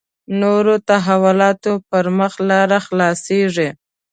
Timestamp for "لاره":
2.49-2.79